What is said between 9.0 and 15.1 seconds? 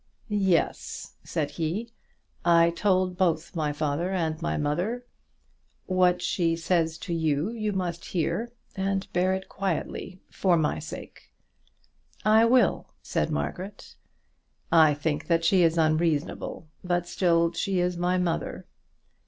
bear it quietly for my sake." "I will," said Margaret. "I